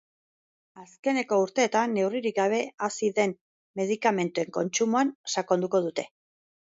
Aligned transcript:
Azkeneko 0.83 1.37
urteetan 1.41 1.91
neurririk 1.97 2.35
gabe 2.39 2.61
hazi 2.87 3.09
den 3.19 3.35
medikamenduen 3.81 4.49
kontsumoan 4.57 5.13
sakonduko 5.35 5.83
dute. 5.89 6.07